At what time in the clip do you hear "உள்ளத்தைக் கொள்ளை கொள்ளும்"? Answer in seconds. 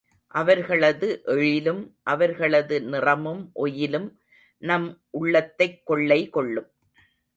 5.09-6.71